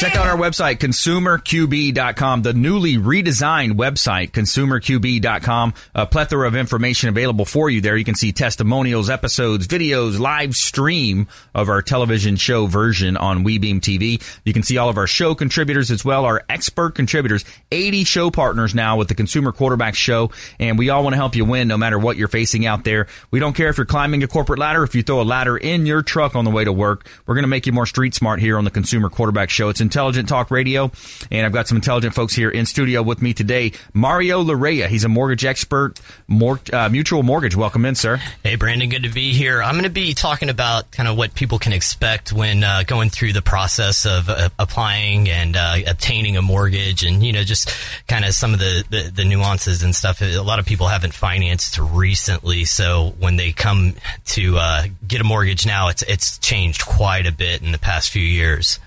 [0.00, 5.74] Check out our website, consumerqb.com, the newly redesigned website, consumerqb.com.
[5.94, 7.98] A plethora of information available for you there.
[7.98, 13.82] You can see testimonials, episodes, videos, live stream of our television show version on WeBeam
[13.82, 14.22] TV.
[14.42, 18.30] You can see all of our show contributors as well, our expert contributors, 80 show
[18.30, 20.30] partners now with the Consumer Quarterback Show.
[20.58, 23.06] And we all want to help you win no matter what you're facing out there.
[23.30, 25.84] We don't care if you're climbing a corporate ladder, if you throw a ladder in
[25.84, 27.06] your truck on the way to work.
[27.26, 29.68] We're going to make you more street smart here on the Consumer Quarterback Show.
[29.68, 30.92] It's Intelligent Talk Radio,
[31.32, 33.72] and I've got some intelligent folks here in studio with me today.
[33.92, 37.56] Mario Larrea, he's a mortgage expert, mor- uh, mutual mortgage.
[37.56, 38.18] Welcome in, sir.
[38.44, 39.60] Hey, Brandon, good to be here.
[39.60, 43.10] I'm going to be talking about kind of what people can expect when uh, going
[43.10, 47.74] through the process of uh, applying and uh, obtaining a mortgage, and you know, just
[48.06, 50.22] kind of some of the, the, the nuances and stuff.
[50.22, 53.94] A lot of people haven't financed recently, so when they come
[54.26, 58.10] to uh, get a mortgage now, it's it's changed quite a bit in the past
[58.10, 58.78] few years.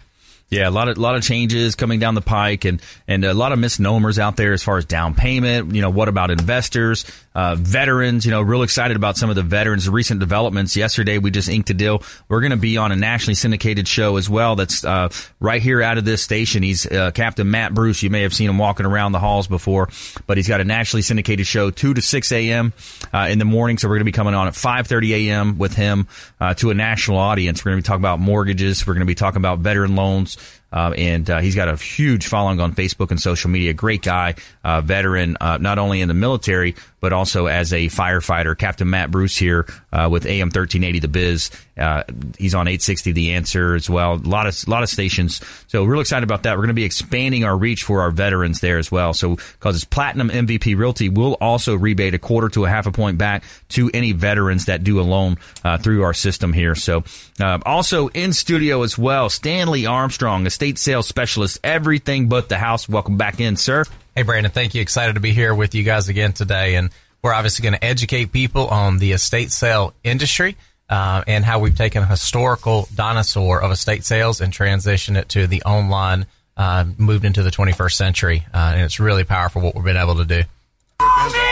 [0.53, 3.53] Yeah, a lot of lot of changes coming down the pike, and and a lot
[3.53, 5.73] of misnomers out there as far as down payment.
[5.73, 7.05] You know, what about investors,
[7.35, 8.25] uh, veterans?
[8.25, 10.75] You know, real excited about some of the veterans, recent developments.
[10.75, 12.03] Yesterday, we just inked a deal.
[12.27, 14.55] We're going to be on a nationally syndicated show as well.
[14.55, 16.63] That's uh, right here out of this station.
[16.63, 18.03] He's uh, Captain Matt Bruce.
[18.03, 19.89] You may have seen him walking around the halls before,
[20.27, 22.73] but he's got a nationally syndicated show two to six a.m.
[23.13, 23.77] Uh, in the morning.
[23.77, 25.57] So we're going to be coming on at five thirty a.m.
[25.57, 26.07] with him
[26.39, 27.63] uh, to a national audience.
[27.63, 28.85] We're going to be talking about mortgages.
[28.85, 30.38] We're going to be talking about veteran loans.
[30.73, 33.73] Uh, and uh, he's got a huge following on Facebook and social media.
[33.73, 38.57] Great guy, uh, veteran, uh, not only in the military but also as a firefighter.
[38.57, 41.51] Captain Matt Bruce here uh, with AM 1380 The Biz.
[41.78, 42.03] Uh,
[42.38, 44.13] he's on 860 The Answer as well.
[44.13, 45.41] A lot of lot of stations.
[45.67, 46.51] So real excited about that.
[46.51, 49.13] We're going to be expanding our reach for our veterans there as well.
[49.13, 52.91] So because it's Platinum MVP Realty, we'll also rebate a quarter to a half a
[52.91, 56.75] point back to any veterans that do a loan uh, through our system here.
[56.75, 57.03] So
[57.39, 62.88] uh, also in studio as well, Stanley Armstrong, estate sales specialist, everything but the house.
[62.88, 63.85] Welcome back in, sir.
[64.16, 64.81] Hey, Brandon, thank you.
[64.81, 66.75] Excited to be here with you guys again today.
[66.75, 66.91] And
[67.23, 70.56] we're obviously going to educate people on the estate sale industry
[70.93, 75.47] uh, and how we've taken a historical dinosaur of estate sales and transitioned it to
[75.47, 78.43] the online, uh, moved into the 21st century.
[78.53, 80.41] Uh, and it's really powerful what we've been able to do.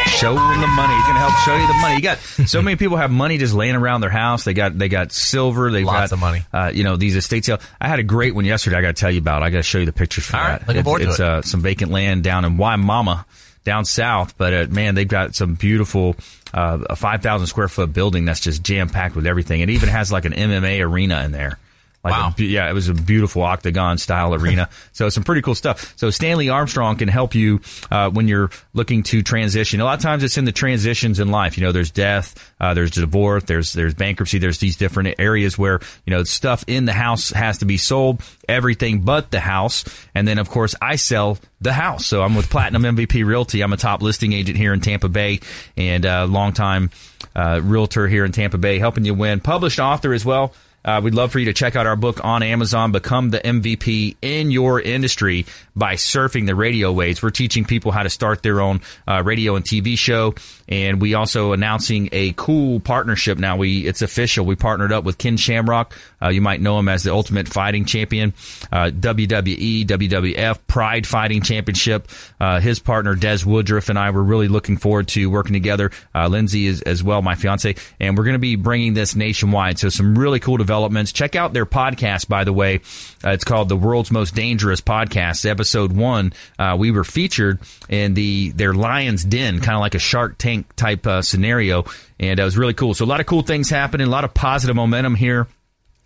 [0.07, 0.93] Show them the money.
[0.93, 1.95] He's going to help show you the money.
[1.95, 4.43] You got so many people have money just laying around their house.
[4.43, 5.71] They got they got silver.
[5.71, 6.41] They Lots got of money.
[6.53, 7.61] Uh, you know these estate sales.
[7.79, 8.77] I had a great one yesterday.
[8.77, 9.41] I got to tell you about.
[9.43, 10.67] I got to show you the pictures for All right, that.
[10.67, 11.25] looking It- forward to it's it.
[11.25, 13.25] Uh, some vacant land down in Wimauma,
[13.63, 14.37] down south.
[14.37, 16.15] But uh, man, they've got some beautiful.
[16.53, 19.61] Uh, a 5,000 square foot building that's just jam packed with everything.
[19.61, 21.57] It even has like an MMA arena in there.
[22.03, 22.33] Like Wow.
[22.37, 24.69] a yeah, it was a beautiful octagon style arena.
[24.91, 25.93] so some pretty cool stuff.
[25.97, 29.81] So Stanley Armstrong can help you uh, when you're looking to transition.
[29.81, 31.57] A lot of times it's in the transitions in life.
[31.57, 35.79] You know, there's death, uh, there's divorce, there's there's bankruptcy, there's these different areas where
[36.05, 39.85] you know stuff in the house has to be sold, everything but the house,
[40.15, 42.07] and then of course I sell the house.
[42.07, 43.61] So I'm with Platinum MVP Realty.
[43.61, 45.39] I'm a top listing agent here in Tampa Bay
[45.77, 46.89] and a longtime
[47.35, 49.39] uh, realtor here in Tampa Bay, helping you win.
[49.39, 50.53] Published author as well.
[50.83, 54.17] Uh, we'd love for you to check out our book on Amazon, Become the MVP
[54.21, 55.45] in Your Industry
[55.75, 57.21] by Surfing the Radio Waves.
[57.21, 60.33] We're teaching people how to start their own uh, radio and TV show.
[60.67, 63.57] And we also announcing a cool partnership now.
[63.57, 64.45] We It's official.
[64.45, 65.95] We partnered up with Ken Shamrock.
[66.21, 68.33] Uh, you might know him as the Ultimate Fighting Champion,
[68.71, 72.07] uh, WWE, WWF, Pride Fighting Championship.
[72.39, 75.91] Uh, his partner, Des Woodruff, and I were really looking forward to working together.
[76.15, 77.75] Uh, Lindsay is as well, my fiance.
[77.99, 79.77] And we're going to be bringing this nationwide.
[79.77, 81.11] So some really cool developments developments.
[81.11, 82.77] Check out their podcast, by the way.
[83.25, 85.45] Uh, it's called the World's Most Dangerous Podcast.
[85.45, 87.59] Episode one, uh, we were featured
[87.89, 91.83] in the their Lion's Den, kind of like a Shark Tank type uh, scenario,
[92.21, 92.93] and it was really cool.
[92.93, 95.45] So a lot of cool things happening, a lot of positive momentum here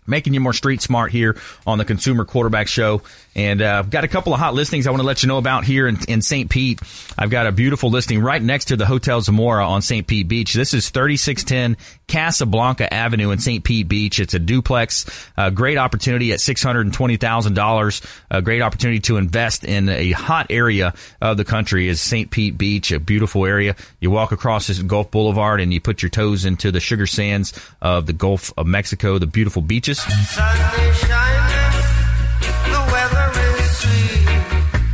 [0.06, 1.36] making you more street smart here
[1.66, 3.02] on the Consumer Quarterback Show.
[3.34, 5.36] And uh, I've got a couple of hot listings I want to let you know
[5.36, 6.48] about here in, in St.
[6.48, 6.80] Pete.
[7.18, 10.06] I've got a beautiful listing right next to the Hotel Zamora on St.
[10.06, 10.54] Pete Beach.
[10.54, 11.76] This is 3610
[12.06, 13.62] Casablanca Avenue in St.
[13.62, 14.20] Pete Beach.
[14.20, 15.04] It's a duplex.
[15.36, 18.20] A great opportunity at $620,000.
[18.30, 22.30] A great opportunity to invest in a hot area of the country is St.
[22.30, 23.76] Pete Beach, a beautiful area.
[24.00, 27.52] You walk across this Gulf Boulevard and you put your toes into the sugar sands
[27.82, 29.95] of the Gulf of Mexico, the beautiful beaches.
[29.96, 31.65] Tschüss.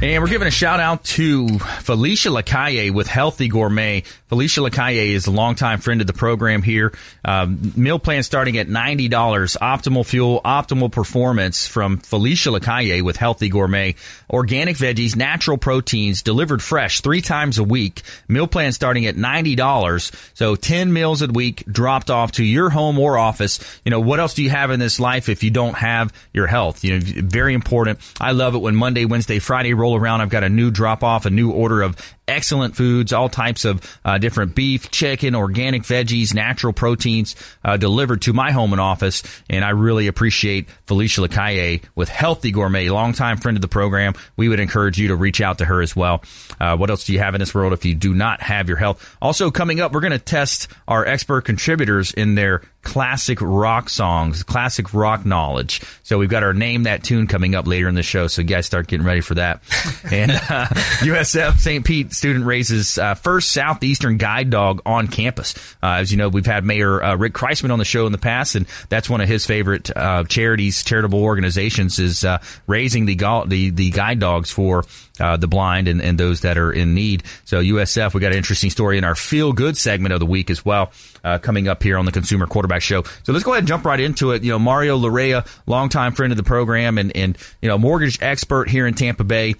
[0.02, 4.02] And we're giving a shout out to Felicia Lacalle with Healthy Gourmet.
[4.26, 6.92] Felicia Lacalle is a longtime friend of the program here.
[7.24, 9.08] Um, meal plan starting at $90.
[9.08, 13.94] Optimal fuel, optimal performance from Felicia Lacalle with Healthy Gourmet.
[14.28, 18.02] Organic veggies, natural proteins delivered fresh three times a week.
[18.26, 20.12] Meal plan starting at $90.
[20.34, 23.60] So 10 meals a week dropped off to your home or office.
[23.84, 26.48] You know, what else do you have in this life if you don't have your
[26.48, 26.82] health?
[26.82, 28.00] You know, very important.
[28.20, 30.20] I love it when Monday, Wednesday, Friday roll around.
[30.20, 31.96] I've got a new drop off, a new order of
[32.28, 37.34] excellent foods, all types of uh, different beef, chicken, organic veggies, natural proteins
[37.64, 39.22] uh, delivered to my home and office.
[39.50, 44.14] And I really appreciate Felicia Lacaille with Healthy Gourmet, longtime friend of the program.
[44.36, 46.22] We would encourage you to reach out to her as well.
[46.60, 48.78] Uh, what else do you have in this world if you do not have your
[48.78, 49.16] health?
[49.20, 54.42] Also, coming up, we're going to test our expert contributors in their classic rock songs,
[54.42, 55.80] classic rock knowledge.
[56.02, 58.26] So we've got our name that tune coming up later in the show.
[58.26, 59.62] So you guys start getting ready for that.
[60.10, 60.66] and uh,
[61.02, 61.84] USF St.
[61.84, 65.54] Pete student raises uh, first southeastern guide dog on campus.
[65.82, 68.18] Uh, as you know, we've had Mayor uh, Rick Kriseman on the show in the
[68.18, 73.16] past, and that's one of his favorite uh, charities, charitable organizations, is uh, raising the,
[73.46, 74.84] the the guide dogs for
[75.20, 77.22] uh, the blind and, and those that are in need.
[77.44, 80.50] So USF, we got an interesting story in our feel good segment of the week
[80.50, 80.92] as well,
[81.22, 83.02] uh, coming up here on the Consumer Quarterback Show.
[83.22, 84.42] So let's go ahead and jump right into it.
[84.42, 88.68] You know, Mario Larrea, longtime friend of the program and, and, you know, mortgage expert
[88.68, 89.54] here in Tampa Bay.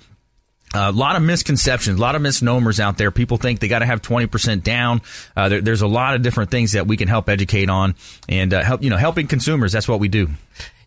[0.75, 3.11] A lot of misconceptions, a lot of misnomers out there.
[3.11, 5.03] People think they got to have 20% down.
[5.37, 7.95] Uh, there, there's a lot of different things that we can help educate on
[8.29, 9.73] and uh, help, you know, helping consumers.
[9.73, 10.29] That's what we do.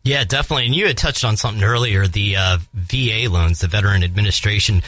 [0.05, 0.67] Yeah, definitely.
[0.67, 4.83] And you had touched on something earlier, the uh, VA loans, the Veteran Administration.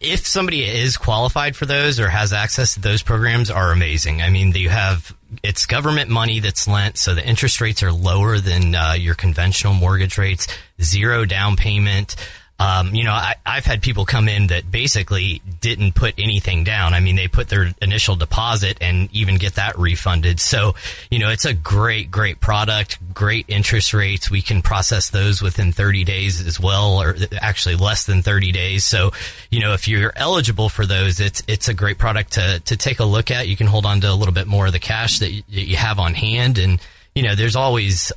[0.00, 4.22] If somebody is qualified for those or has access to those programs are amazing.
[4.22, 8.38] I mean, you have, it's government money that's lent, so the interest rates are lower
[8.38, 10.46] than uh, your conventional mortgage rates,
[10.80, 12.16] zero down payment.
[12.62, 16.94] Um, you know, I, have had people come in that basically didn't put anything down.
[16.94, 20.38] I mean, they put their initial deposit and even get that refunded.
[20.38, 20.76] So,
[21.10, 24.30] you know, it's a great, great product, great interest rates.
[24.30, 28.84] We can process those within 30 days as well, or actually less than 30 days.
[28.84, 29.10] So,
[29.50, 33.00] you know, if you're eligible for those, it's, it's a great product to, to take
[33.00, 33.48] a look at.
[33.48, 35.66] You can hold on to a little bit more of the cash that you, that
[35.66, 36.58] you have on hand.
[36.58, 36.80] And,
[37.12, 38.12] you know, there's always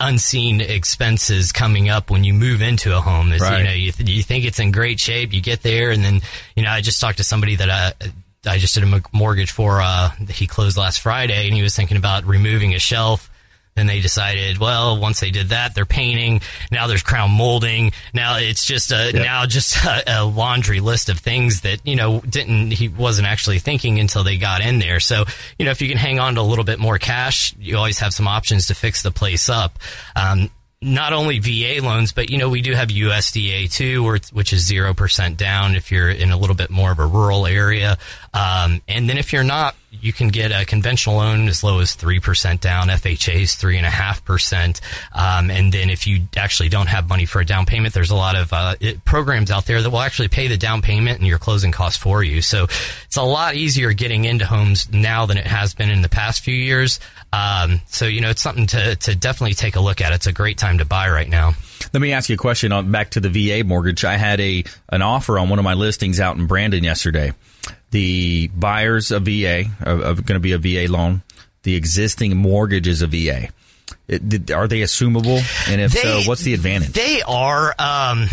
[0.00, 3.32] unseen expenses coming up when you move into a home.
[3.32, 3.58] Is, right.
[3.58, 6.20] You know, you, th- you think it's in great shape, you get there, and then
[6.56, 7.92] you know, I just talked to somebody that I.
[8.46, 9.80] I just did a mortgage for.
[9.82, 13.28] Uh, he closed last Friday, and he was thinking about removing a shelf
[13.78, 16.40] then they decided, well, once they did that, they're painting.
[16.70, 17.92] Now there's crown molding.
[18.12, 19.14] Now it's just a, yep.
[19.14, 23.58] now just a, a, laundry list of things that, you know, didn't, he wasn't actually
[23.58, 25.00] thinking until they got in there.
[25.00, 25.24] So,
[25.58, 28.00] you know, if you can hang on to a little bit more cash, you always
[28.00, 29.78] have some options to fix the place up.
[30.16, 30.50] Um,
[30.80, 34.94] not only VA loans, but you know we do have USDA too, which is zero
[34.94, 37.98] percent down if you're in a little bit more of a rural area.
[38.32, 41.96] Um, and then if you're not, you can get a conventional loan as low as
[41.96, 42.88] 3% down.
[42.88, 44.80] FHA is 3.5%.
[45.14, 48.16] Um, and then if you actually don't have money for a down payment, there's a
[48.16, 51.26] lot of uh, it, programs out there that will actually pay the down payment and
[51.26, 52.42] your closing costs for you.
[52.42, 56.08] So it's a lot easier getting into homes now than it has been in the
[56.08, 57.00] past few years.
[57.32, 60.12] Um, so, you know, it's something to, to definitely take a look at.
[60.12, 61.54] It's a great time to buy right now.
[61.92, 64.04] Let me ask you a question on back to the VA mortgage.
[64.04, 67.32] I had a an offer on one of my listings out in Brandon yesterday
[67.90, 71.22] the buyers of VA are, going to be a VA loan.
[71.62, 73.48] The existing mortgage is a VA.
[74.06, 75.40] It, are they assumable?
[75.70, 76.92] And if they, so, what's the advantage?
[76.92, 77.74] They are.
[77.78, 78.28] Um,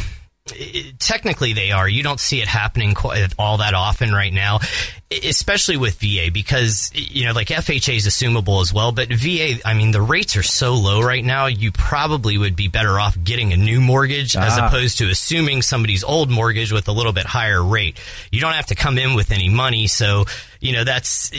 [0.99, 1.89] technically, they are.
[1.89, 4.59] You don't see it happening quite all that often right now,
[5.23, 8.91] especially with VA because you know, like FHA is assumable as well.
[8.91, 11.47] But VA, I mean, the rates are so low right now.
[11.47, 14.45] You probably would be better off getting a new mortgage ah.
[14.45, 17.97] as opposed to assuming somebody's old mortgage with a little bit higher rate.
[18.31, 20.25] You don't have to come in with any money, so
[20.59, 21.31] you know that's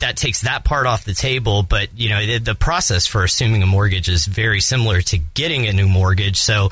[0.00, 1.62] that takes that part off the table.
[1.62, 5.66] But you know, the, the process for assuming a mortgage is very similar to getting
[5.66, 6.38] a new mortgage.
[6.38, 6.68] So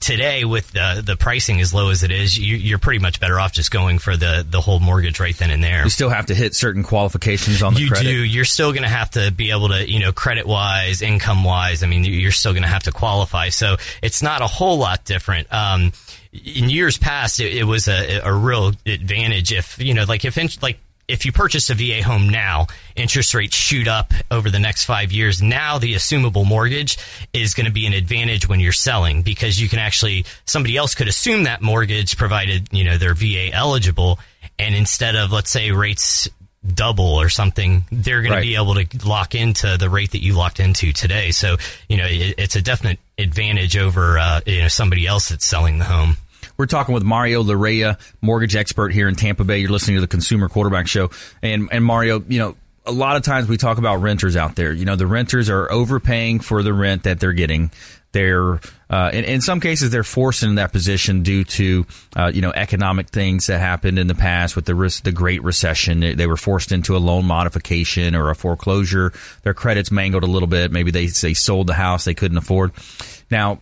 [0.00, 3.38] today with the the pricing as low as it is, you, are pretty much better
[3.38, 5.84] off just going for the the whole mortgage right then and there.
[5.84, 8.04] You still have to hit certain qualifications on the you credit.
[8.04, 8.24] do.
[8.24, 11.82] You're still going to have to be able to, you know, credit wise, income wise.
[11.82, 13.48] I mean, you're still going to have to qualify.
[13.50, 15.52] So it's not a whole lot different.
[15.52, 15.92] Um,
[16.32, 20.62] in years past, it, it was a, a real advantage if you know, like if
[20.62, 20.78] like
[21.08, 25.10] if you purchase a VA home now, interest rates shoot up over the next five
[25.10, 25.42] years.
[25.42, 26.98] Now the assumable mortgage
[27.32, 30.94] is going to be an advantage when you're selling because you can actually, somebody else
[30.94, 34.18] could assume that mortgage provided, you know, they're VA eligible.
[34.58, 36.28] And instead of, let's say, rates
[36.66, 38.40] double or something, they're going right.
[38.40, 41.30] to be able to lock into the rate that you locked into today.
[41.30, 41.56] So,
[41.88, 45.78] you know, it, it's a definite advantage over, uh, you know, somebody else that's selling
[45.78, 46.16] the home.
[46.58, 49.58] We're talking with Mario Larrea, mortgage expert here in Tampa Bay.
[49.58, 51.10] You're listening to the Consumer Quarterback Show.
[51.40, 54.72] And, and Mario, you know, a lot of times we talk about renters out there.
[54.72, 57.70] You know, the renters are overpaying for the rent that they're getting.
[58.10, 58.58] They're,
[58.90, 61.86] uh, in, in some cases, they're forced into that position due to,
[62.16, 65.44] uh, you know, economic things that happened in the past with the risk, the Great
[65.44, 66.00] Recession.
[66.00, 69.12] They were forced into a loan modification or a foreclosure.
[69.44, 70.72] Their credits mangled a little bit.
[70.72, 72.72] Maybe they, they sold the house they couldn't afford.
[73.30, 73.60] Now,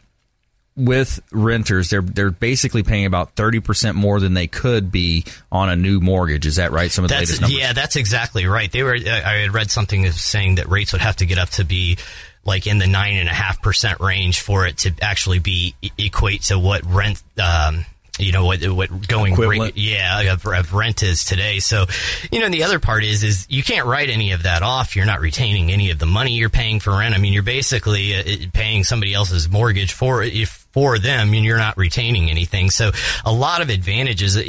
[0.76, 5.71] with renters, they're they're basically paying about thirty percent more than they could be on
[5.71, 6.47] a new mortgage.
[6.47, 6.90] Is that right?
[6.90, 7.59] Some of the that's, latest numbers.
[7.59, 8.71] Yeah, that's exactly right.
[8.71, 8.95] They were.
[8.95, 11.99] I had read something saying that rates would have to get up to be
[12.45, 16.42] like in the nine and a half percent range for it to actually be equate
[16.42, 17.23] to what rent.
[17.42, 17.85] Um,
[18.18, 21.58] you know what what going rate, yeah of, of, rent is today.
[21.58, 21.87] So,
[22.30, 24.96] you know, and the other part is is you can't write any of that off.
[24.96, 27.14] You're not retaining any of the money you're paying for rent.
[27.14, 31.56] I mean, you're basically uh, paying somebody else's mortgage for if for them and you're
[31.56, 32.68] not retaining anything.
[32.68, 32.90] So
[33.25, 34.42] a lot of advantages uh,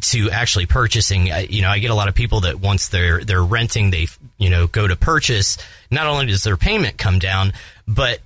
[0.00, 1.26] to actually purchasing.
[1.50, 4.06] You know, I get a lot of people that once they're they're renting, they
[4.38, 5.58] you know go to purchase.
[5.90, 7.52] Not only does their payment come down,
[7.88, 8.20] but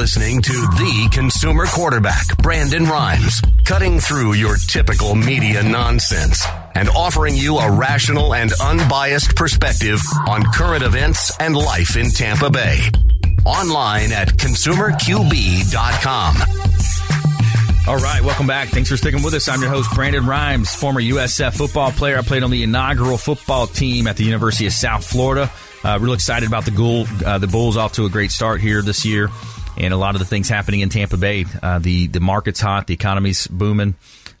[0.00, 6.42] listening to the consumer quarterback, Brandon Rhymes, cutting through your typical media nonsense
[6.74, 12.48] and offering you a rational and unbiased perspective on current events and life in Tampa
[12.48, 12.78] Bay.
[13.44, 16.36] Online at consumerqb.com.
[17.86, 18.68] All right, welcome back.
[18.68, 19.50] Thanks for sticking with us.
[19.50, 22.16] I'm your host, Brandon Rhymes, former USF football player.
[22.16, 25.50] I played on the inaugural football team at the University of South Florida.
[25.84, 28.80] Uh, real excited about the Ghoul, uh, the Bulls off to a great start here
[28.80, 29.28] this year
[29.76, 31.44] and a lot of the things happening in Tampa Bay.
[31.62, 33.94] Uh, the the market's hot, the economy's booming.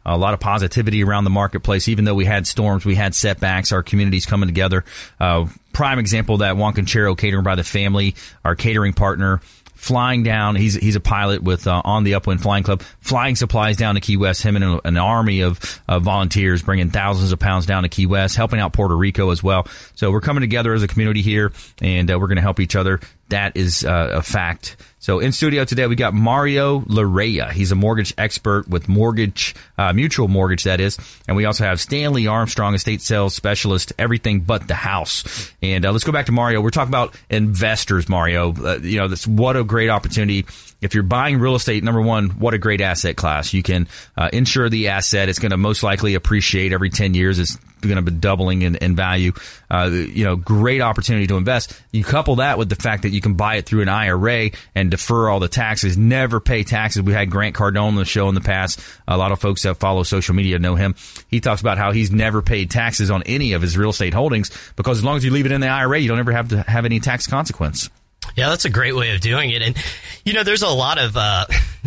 [0.04, 1.86] A lot of positivity around the marketplace.
[1.88, 3.70] Even though we had storms, we had setbacks.
[3.70, 4.84] Our community's coming together.
[5.18, 9.40] Uh, prime example that Juan Conchero Catering by the Family, our catering partner,
[9.80, 10.56] flying down.
[10.56, 14.00] He's he's a pilot with uh, on the Upwind Flying Club, flying supplies down to
[14.00, 14.42] Key West.
[14.42, 15.58] Him and an, army of
[15.88, 19.66] volunteers bringing thousands of pounds down to Key West, helping out Puerto Rico as well.
[19.94, 22.76] So we're coming together as a community here, and uh, we're going to help each
[22.76, 23.00] other.
[23.28, 24.76] That is uh, a fact.
[25.00, 27.50] So in studio today we got Mario Larrea.
[27.50, 31.80] He's a mortgage expert with Mortgage uh, Mutual Mortgage, that is, and we also have
[31.80, 35.50] Stanley Armstrong, estate sales specialist, everything but the house.
[35.62, 36.60] And uh, let's go back to Mario.
[36.60, 38.52] We're talking about investors, Mario.
[38.52, 40.44] Uh, you know, this what a great opportunity
[40.82, 43.52] if you're buying real estate, number one, what a great asset class.
[43.52, 45.28] You can uh, insure the asset.
[45.28, 47.38] It's going to most likely appreciate every 10 years.
[47.38, 47.56] It's
[47.88, 49.32] going to be doubling in, in value.
[49.70, 51.80] Uh, you know, great opportunity to invest.
[51.92, 54.90] You couple that with the fact that you can buy it through an IRA and
[54.90, 57.02] defer all the taxes, never pay taxes.
[57.02, 58.80] We had Grant Cardone on the show in the past.
[59.08, 60.94] A lot of folks that follow social media know him.
[61.28, 64.50] He talks about how he's never paid taxes on any of his real estate holdings
[64.76, 66.62] because as long as you leave it in the IRA, you don't ever have to
[66.62, 67.90] have any tax consequence.
[68.36, 69.62] Yeah, that's a great way of doing it.
[69.62, 69.76] And
[70.24, 71.46] you know, there's a lot of uh,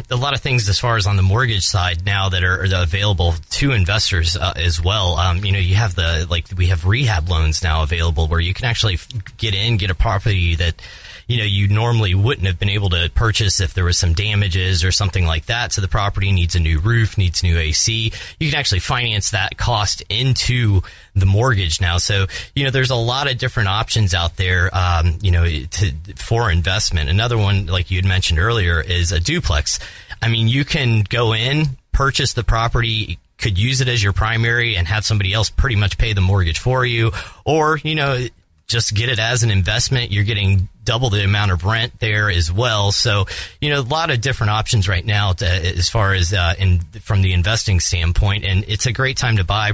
[0.10, 2.84] a lot of things as far as on the mortgage side now that are, are
[2.84, 5.16] available to investors uh, as well.
[5.16, 8.54] Um, you know, you have the like we have rehab loans now available where you
[8.54, 8.98] can actually
[9.38, 10.82] get in, get a property that
[11.28, 14.84] you know you normally wouldn't have been able to purchase if there was some damages
[14.84, 15.72] or something like that.
[15.72, 19.58] To the property needs a new roof needs new AC you can actually finance that
[19.58, 20.82] cost into
[21.16, 21.98] the mortgage now.
[21.98, 25.92] So you know there's a lot of different options out there um, you know to,
[26.16, 27.10] for investment.
[27.10, 29.80] Another one like you had mentioned earlier is a duplex.
[30.22, 34.78] I mean you can go in purchase the property could use it as your primary
[34.78, 37.12] and have somebody else pretty much pay the mortgage for you.
[37.46, 38.26] Or you know
[38.68, 40.12] just get it as an investment.
[40.12, 42.92] You're getting double the amount of rent there as well.
[42.92, 43.26] So,
[43.62, 46.80] you know, a lot of different options right now to, as far as uh, in
[47.02, 49.72] from the investing standpoint, and it's a great time to buy.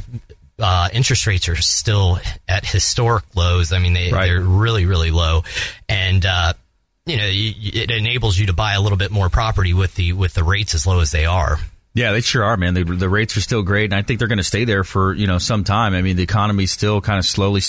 [0.57, 3.71] Uh, interest rates are still at historic lows.
[3.71, 4.25] I mean, they, right.
[4.25, 5.43] they're really, really low,
[5.87, 6.53] and uh,
[7.05, 10.33] you know, it enables you to buy a little bit more property with the with
[10.33, 11.57] the rates as low as they are.
[11.95, 12.75] Yeah, they sure are, man.
[12.75, 15.13] The, the rates are still great, and I think they're going to stay there for
[15.13, 15.93] you know some time.
[15.93, 17.61] I mean, the economy's still kind of slowly,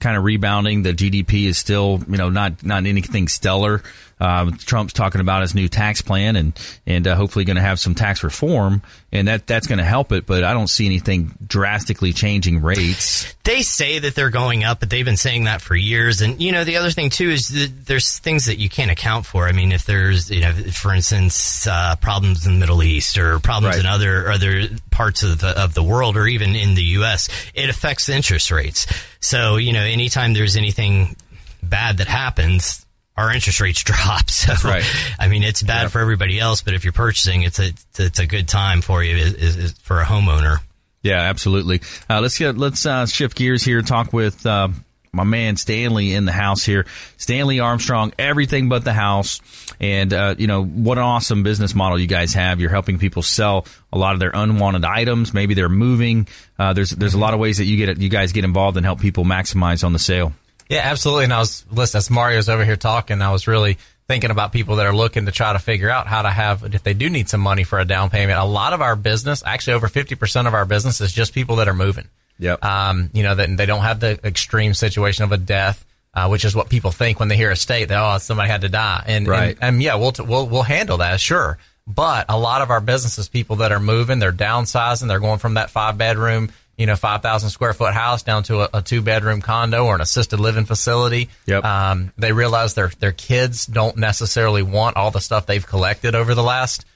[0.00, 0.82] kind of rebounding.
[0.82, 3.82] The GDP is still you know not not anything stellar.
[4.20, 6.52] Um, Trump's talking about his new tax plan and
[6.86, 10.12] and uh, hopefully going to have some tax reform, and that that's going to help
[10.12, 10.26] it.
[10.26, 13.34] But I don't see anything drastically changing rates.
[13.44, 16.20] They say that they're going up, but they've been saying that for years.
[16.20, 19.46] And you know, the other thing too is there's things that you can't account for.
[19.46, 23.38] I mean, if there's you know, for instance, uh, problems in the Middle East or
[23.38, 23.80] problems right.
[23.80, 27.68] in other other parts of the of the world or even in the U.S., it
[27.68, 28.86] affects interest rates.
[29.20, 31.16] So you know, anytime there's anything
[31.62, 32.84] bad that happens,
[33.16, 34.30] our interest rates drop.
[34.30, 34.84] So, right.
[35.18, 35.92] I mean, it's bad yep.
[35.92, 39.16] for everybody else, but if you're purchasing, it's a it's a good time for you
[39.16, 40.58] is, is for a homeowner.
[41.02, 41.80] Yeah, absolutely.
[42.08, 43.82] Uh, let's get let's uh, shift gears here.
[43.82, 44.68] Talk with uh,
[45.12, 46.86] my man Stanley in the house here.
[47.16, 49.40] Stanley Armstrong, everything but the house,
[49.80, 52.60] and uh, you know what an awesome business model you guys have.
[52.60, 55.34] You're helping people sell a lot of their unwanted items.
[55.34, 56.28] Maybe they're moving.
[56.58, 58.86] Uh, there's there's a lot of ways that you get you guys get involved and
[58.86, 60.32] help people maximize on the sale.
[60.70, 61.24] Yeah, absolutely.
[61.24, 64.76] And I was, listen, as Mario's over here talking, I was really thinking about people
[64.76, 67.28] that are looking to try to figure out how to have, if they do need
[67.28, 68.38] some money for a down payment.
[68.38, 71.66] A lot of our business, actually over 50% of our business is just people that
[71.66, 72.06] are moving.
[72.40, 72.64] Yep.
[72.64, 75.84] Um, you know, that they don't have the extreme situation of a death.
[76.12, 78.62] Uh, which is what people think when they hear a state that oh somebody had
[78.62, 79.56] to die, and right.
[79.60, 81.56] and, and yeah, we'll t- we'll we'll handle that sure.
[81.86, 85.54] But a lot of our businesses, people that are moving, they're downsizing, they're going from
[85.54, 86.50] that five bedroom
[86.80, 90.00] you know, 5,000 square foot house down to a, a, two bedroom condo or an
[90.00, 91.28] assisted living facility.
[91.44, 91.62] Yep.
[91.62, 96.34] Um, they realize their, their kids don't necessarily want all the stuff they've collected over
[96.34, 96.86] the last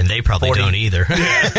[0.00, 0.60] and they probably 40.
[0.60, 1.06] don't either.
[1.10, 1.50] yeah,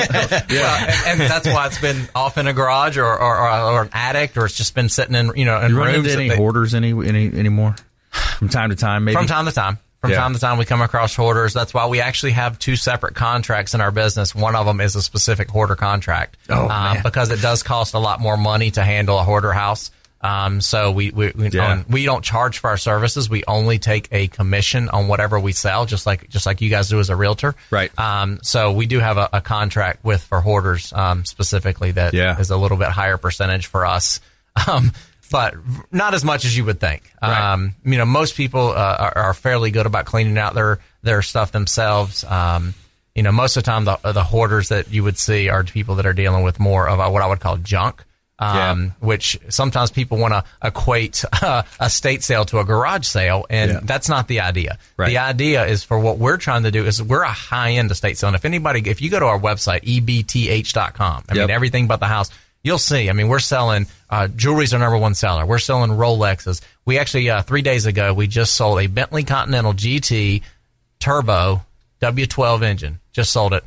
[0.49, 3.82] well, and, and, that's why it's been off in a garage or, or, or, or
[3.84, 5.88] an attic, or it's just been sitting in you know in you rooms.
[5.88, 7.75] Run into any they, hoarders any any anymore
[8.10, 9.06] from time to time?
[9.06, 9.77] Maybe from time to time.
[10.01, 10.17] From yeah.
[10.17, 11.54] time to time, we come across hoarders.
[11.54, 14.34] That's why we actually have two separate contracts in our business.
[14.34, 17.99] One of them is a specific hoarder contract oh, um, because it does cost a
[17.99, 19.91] lot more money to handle a hoarder house.
[20.21, 21.84] Um, so we we we, yeah.
[21.89, 23.29] we, don't charge for our services.
[23.29, 26.89] We only take a commission on whatever we sell, just like just like you guys
[26.89, 27.55] do as a realtor.
[27.71, 27.97] Right.
[27.97, 32.39] Um, so we do have a, a contract with for hoarders um, specifically that yeah.
[32.39, 34.19] is a little bit higher percentage for us.
[34.67, 34.91] Um,
[35.31, 35.55] but
[35.93, 37.10] not as much as you would think.
[37.21, 37.53] Right.
[37.53, 41.21] Um, you know, most people uh, are, are, fairly good about cleaning out their their
[41.21, 42.25] stuff themselves.
[42.25, 42.73] Um,
[43.15, 45.95] you know, most of the time, the, the hoarders that you would see are people
[45.95, 48.03] that are dealing with more of what I would call junk.
[48.41, 48.91] Um, yeah.
[49.01, 53.71] which sometimes people want to equate uh, a state sale to a garage sale, and
[53.71, 53.80] yeah.
[53.84, 54.80] that's not the idea.
[54.97, 55.10] Right.
[55.10, 58.17] The idea is for what we're trying to do is we're a high end estate
[58.17, 58.30] sale.
[58.30, 61.43] And if anybody, if you go to our website, ebth.com, I yep.
[61.43, 62.32] mean, everything but the house,
[62.63, 63.12] you'll see.
[63.12, 65.45] I mean, we're selling uh, jewelry's our number one seller.
[65.45, 66.62] We're selling Rolexes.
[66.84, 70.41] We actually uh, three days ago we just sold a Bentley Continental GT
[70.99, 71.62] Turbo
[72.01, 72.99] W12 engine.
[73.13, 73.63] Just sold it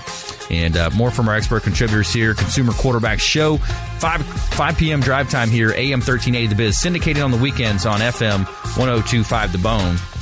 [0.51, 2.35] And uh, more from our expert contributors here.
[2.35, 5.01] Consumer Quarterback Show, 5, 5 p.m.
[5.01, 8.47] drive time here, AM 1380 The Biz, syndicated on the weekends on FM
[8.79, 9.97] 1025 The Bone.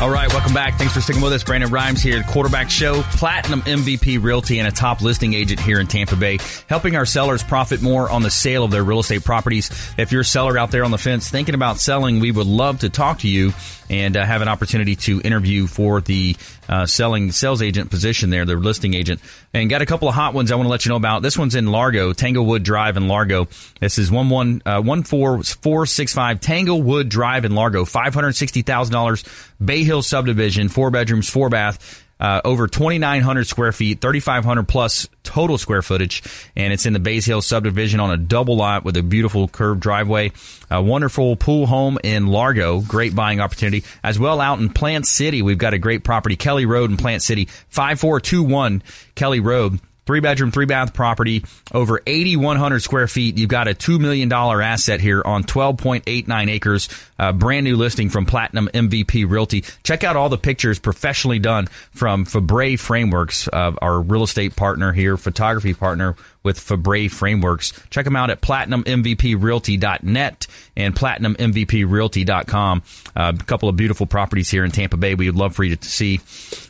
[0.00, 0.78] All right, welcome back.
[0.78, 1.42] Thanks for sticking with us.
[1.42, 5.80] Brandon Rhymes here, at Quarterback Show, Platinum MVP Realty, and a top listing agent here
[5.80, 9.24] in Tampa Bay, helping our sellers profit more on the sale of their real estate
[9.24, 9.92] properties.
[9.98, 12.78] If you're a seller out there on the fence thinking about selling, we would love
[12.80, 13.52] to talk to you
[13.90, 16.36] and uh, have an opportunity to interview for the
[16.68, 19.20] uh, selling sales agent position there, the listing agent.
[19.54, 21.22] And got a couple of hot ones I want to let you know about.
[21.22, 23.48] This one's in Largo, Tanglewood Drive in Largo.
[23.80, 28.14] This is one one uh, one four four six five Tanglewood Drive in Largo, five
[28.14, 29.24] hundred sixty thousand dollars,
[29.64, 35.58] Bay Hill subdivision, four bedrooms, four bath uh, over 2,900 square feet, 3,500 plus total
[35.58, 36.22] square footage,
[36.56, 39.80] and it's in the Bays Hill subdivision on a double lot with a beautiful curved
[39.80, 40.32] driveway.
[40.70, 43.84] A wonderful pool home in Largo, great buying opportunity.
[44.02, 47.22] As well out in Plant City, we've got a great property, Kelly Road in Plant
[47.22, 48.82] City, 5421
[49.14, 51.44] Kelly Road three bedroom, three bath property,
[51.74, 53.36] over 8,100 square feet.
[53.36, 58.24] You've got a $2 million asset here on 12.89 acres, uh, brand new listing from
[58.24, 59.64] Platinum MVP Realty.
[59.82, 64.94] Check out all the pictures professionally done from Fabre Frameworks, uh, our real estate partner
[64.94, 67.78] here, photography partner with Fabre Frameworks.
[67.90, 72.82] Check them out at platinummvprealty.net and platinummvprealty.com.
[73.14, 75.76] Uh, a couple of beautiful properties here in Tampa Bay we would love for you
[75.76, 76.20] to see.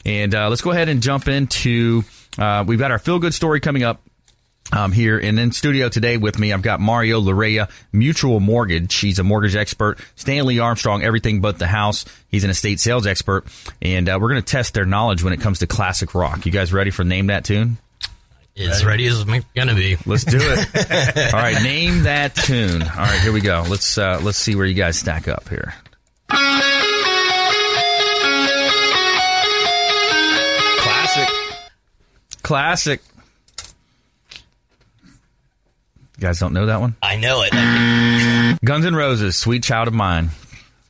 [0.05, 2.03] And uh, let's go ahead and jump into
[2.39, 4.03] uh, we've got our feel good story coming up.
[4.71, 8.93] Um, here and in studio today with me, I've got Mario Larrea, Mutual Mortgage.
[8.93, 9.99] She's a mortgage expert.
[10.15, 12.05] Stanley Armstrong, everything but the house.
[12.29, 13.47] He's an estate sales expert,
[13.81, 16.45] and uh, we're going to test their knowledge when it comes to classic rock.
[16.45, 17.79] You guys ready for name that tune?
[18.59, 19.97] As ready as I'm gonna be.
[20.05, 21.33] Let's do it.
[21.35, 22.83] All right, name that tune.
[22.83, 23.65] All right, here we go.
[23.69, 25.75] Let's uh, let's see where you guys stack up here.
[32.43, 33.01] Classic.
[36.19, 36.97] You guys don't know that one?
[37.03, 38.59] I know it.
[38.65, 40.31] Guns N' Roses, "Sweet Child O' Mine."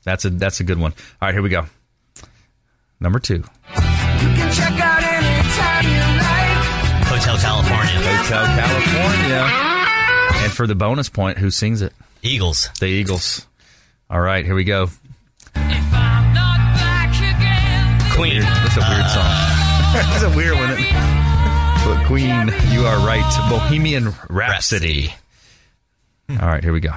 [0.05, 0.93] That's a that's a good one.
[1.21, 1.67] All right, here we go.
[3.01, 3.45] Number two,
[7.09, 7.95] Hotel California.
[8.01, 9.45] Hotel California.
[10.45, 11.93] And for the bonus point, who sings it?
[12.23, 12.71] Eagles.
[12.81, 13.47] The Eagles.
[14.11, 14.87] All right, here we go.
[18.15, 18.33] Queen.
[18.33, 18.45] Weird.
[18.45, 19.27] That's a weird song.
[19.27, 20.71] Uh, that's a weird one.
[22.09, 23.49] But Queen, you are right.
[23.51, 25.13] Bohemian Rhapsody.
[26.31, 26.93] All right, here we go.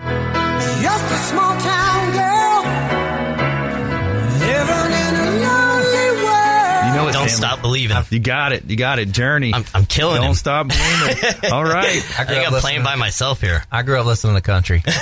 [0.00, 2.62] Just a small town girl
[4.38, 6.86] living in a lonely world.
[6.86, 7.12] You know what?
[7.14, 7.28] Don't Stanley?
[7.30, 7.96] stop believing.
[8.10, 8.64] You got it.
[8.68, 9.12] You got it.
[9.12, 9.52] Journey.
[9.54, 10.34] I'm, I'm killing Don't him.
[10.34, 11.16] stop believing.
[11.52, 11.86] All right.
[12.18, 13.64] I think I'm playing by myself here.
[13.72, 14.82] I grew up listening to country.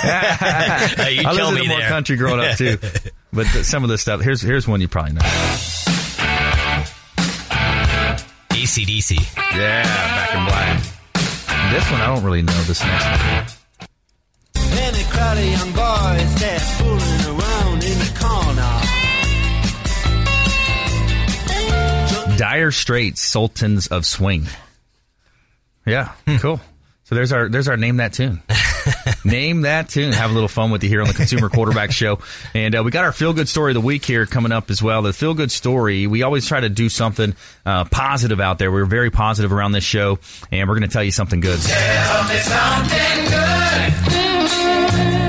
[0.97, 1.89] Hey, you I kill listened me to more there.
[1.89, 2.79] country growing up too,
[3.33, 4.21] but th- some of this stuff.
[4.21, 5.21] Here's here's one you probably know.
[8.67, 9.15] ACDC.
[9.57, 10.83] Yeah, Back in Black.
[11.73, 12.63] This one I don't really know.
[12.65, 13.47] This next one.
[14.73, 18.11] Any crowd of young boys there fooling around in the
[22.25, 22.37] corner.
[22.37, 24.49] Dire Straits, Sultans of Swing.
[25.87, 26.39] Yeah, hmm.
[26.39, 26.61] cool.
[27.05, 28.43] So there's our there's our name that tune.
[29.25, 30.13] name that tune.
[30.13, 32.19] Have a little fun with you here on the Consumer Quarterback Show,
[32.55, 34.83] and uh, we got our feel good story of the week here coming up as
[34.83, 35.03] well.
[35.03, 36.07] The feel good story.
[36.07, 38.71] We always try to do something uh, positive out there.
[38.71, 40.19] We're very positive around this show,
[40.51, 41.61] and we're going to tell you something good.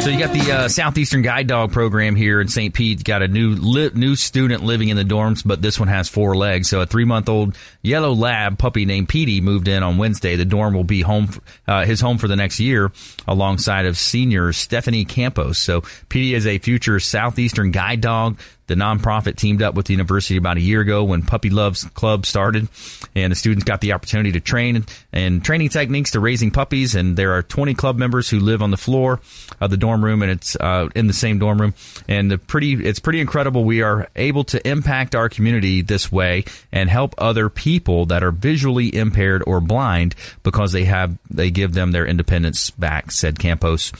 [0.07, 2.73] So you got the uh, Southeastern Guide Dog program here in St.
[2.73, 3.03] Pete.
[3.03, 6.33] Got a new li- new student living in the dorms, but this one has four
[6.33, 6.69] legs.
[6.69, 10.37] So a three month old yellow lab puppy named Petey moved in on Wednesday.
[10.37, 12.93] The dorm will be home, f- uh, his home for the next year,
[13.27, 15.59] alongside of senior Stephanie Campos.
[15.59, 18.39] So Petey is a future Southeastern Guide Dog.
[18.67, 22.25] The nonprofit teamed up with the university about a year ago when Puppy Loves Club
[22.25, 22.67] started,
[23.15, 26.93] and the students got the opportunity to train and training techniques to raising puppies.
[26.93, 29.21] And there are 20 club members who live on the floor
[29.61, 31.73] of the dorm room, and it's uh, in the same dorm room.
[32.09, 33.63] And the pretty, it's pretty incredible.
[33.63, 38.31] We are able to impact our community this way and help other people that are
[38.31, 43.11] visually impaired or blind because they have they give them their independence back.
[43.11, 43.93] Said Campos.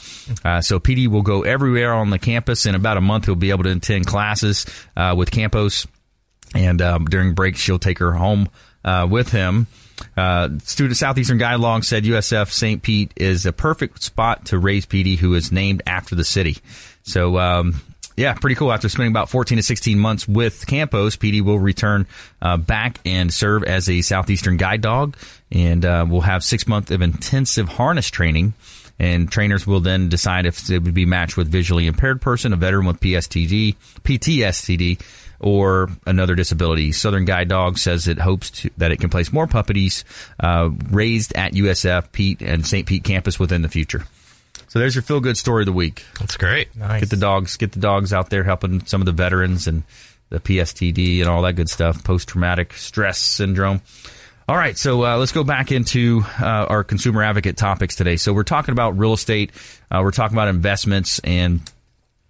[0.44, 2.66] Uh, so PD will go everywhere on the campus.
[2.66, 4.57] In about a month, he'll be able to attend classes
[4.96, 5.86] uh, with Campos,
[6.54, 8.48] and um, during breaks, she'll take her home
[8.84, 9.66] uh, with him.
[10.16, 12.82] Uh, student Southeastern Guide Long said USF St.
[12.82, 16.58] Pete is a perfect spot to raise PD, who is named after the city.
[17.02, 17.80] So, um,
[18.16, 18.72] yeah, pretty cool.
[18.72, 22.06] After spending about 14 to 16 months with Campos, PD will return
[22.42, 25.16] uh, back and serve as a Southeastern guide dog,
[25.52, 28.54] and uh, we'll have six months of intensive harness training.
[29.00, 32.56] And trainers will then decide if it would be matched with visually impaired person, a
[32.56, 35.00] veteran with PSTD, PTSD,
[35.40, 36.92] or another disability.
[36.92, 40.04] Southern Guide Dog says it hopes to, that it can place more puppies
[40.40, 42.86] uh, raised at USF, Pete, and St.
[42.86, 44.04] Pete campus within the future.
[44.68, 46.04] So there's your feel good story of the week.
[46.18, 46.74] That's great.
[46.76, 47.00] Nice.
[47.00, 49.84] Get the dogs, get the dogs out there helping some of the veterans and
[50.28, 53.80] the PSTD and all that good stuff, post traumatic stress syndrome.
[54.48, 58.16] All right, so uh, let's go back into uh, our consumer advocate topics today.
[58.16, 59.50] So we're talking about real estate,
[59.90, 61.60] uh, we're talking about investments, and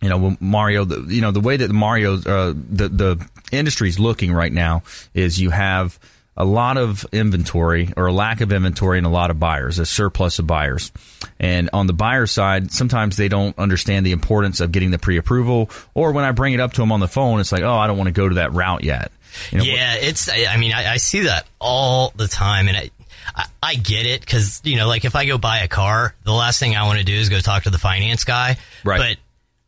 [0.01, 0.85] you know Mario.
[0.85, 4.83] The, you know the way that Mario uh, the the industry is looking right now
[5.15, 5.97] is you have
[6.39, 9.85] a lot of inventory or a lack of inventory and a lot of buyers, a
[9.85, 10.93] surplus of buyers.
[11.41, 15.69] And on the buyer side, sometimes they don't understand the importance of getting the pre-approval.
[15.95, 17.89] Or when I bring it up to them on the phone, it's like, oh, I
[17.89, 19.11] don't want to go to that route yet.
[19.51, 20.31] You know, yeah, it's.
[20.31, 22.91] I mean, I, I, see that all the time, and I,
[23.37, 26.33] I, I get it because you know, like if I go buy a car, the
[26.33, 28.57] last thing I want to do is go talk to the finance guy.
[28.85, 28.99] Right.
[28.99, 29.17] But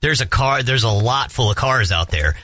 [0.01, 0.63] there's a car.
[0.63, 2.37] There's a lot full of cars out there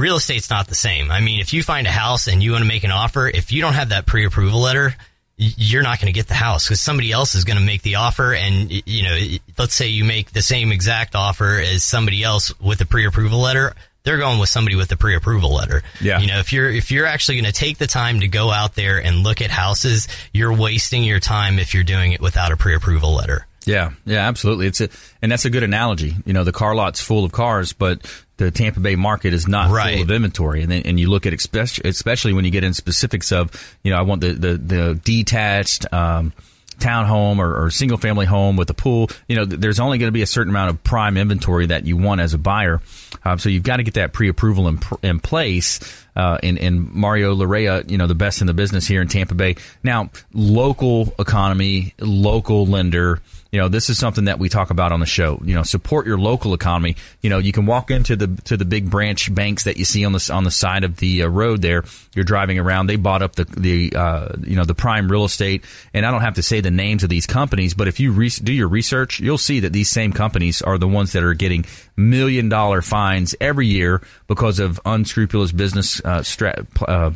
[0.00, 1.10] real estate's not the same.
[1.10, 3.52] I mean, if you find a house and you want to make an offer, if
[3.52, 4.94] you don't have that pre-approval letter,
[5.36, 7.94] you're not going to get the house because somebody else is going to make the
[7.94, 8.34] offer.
[8.34, 9.18] And, you know,
[9.58, 13.74] let's say you make the same exact offer as somebody else with a pre-approval letter.
[14.02, 15.82] They're going with somebody with a pre-approval letter.
[16.00, 16.20] Yeah.
[16.20, 18.74] You know, if you're, if you're actually going to take the time to go out
[18.74, 22.56] there and look at houses, you're wasting your time if you're doing it without a
[22.56, 23.46] pre-approval letter.
[23.70, 24.66] Yeah, yeah, absolutely.
[24.66, 24.88] It's a,
[25.22, 26.14] and that's a good analogy.
[26.26, 28.04] You know, the car lot's full of cars, but
[28.36, 29.94] the Tampa Bay market is not right.
[29.94, 30.62] full of inventory.
[30.62, 33.50] And then, and you look at especially, especially when you get in specifics of,
[33.82, 35.92] you know, I want the the, the detached.
[35.92, 36.32] Um,
[36.80, 40.12] townhome or, or single family home with a pool, you know, there's only going to
[40.12, 42.80] be a certain amount of prime inventory that you want as a buyer.
[43.22, 45.78] Um, so you've got to get that pre-approval in, in place.
[46.16, 49.34] Uh, and, and Mario Larrea, you know, the best in the business here in Tampa
[49.34, 49.56] Bay.
[49.82, 53.20] Now, local economy, local lender,
[53.52, 55.40] you know, this is something that we talk about on the show.
[55.44, 56.96] You know, support your local economy.
[57.20, 60.04] You know, you can walk into the to the big branch banks that you see
[60.04, 61.84] on the on the side of the uh, road there.
[62.14, 62.86] You're driving around.
[62.86, 66.20] They bought up the the uh, you know the prime real estate, and I don't
[66.20, 69.20] have to say the names of these companies, but if you re- do your research,
[69.20, 71.64] you'll see that these same companies are the ones that are getting
[71.96, 77.10] million dollar fines every year because of unscrupulous business uh, stra- uh,